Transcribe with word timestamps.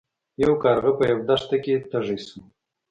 یو 0.43 0.53
کارغه 0.63 0.91
په 0.97 1.03
یوه 1.11 1.23
دښته 1.29 1.57
کې 1.63 1.73
تږی 1.91 2.17
شو. 2.27 2.39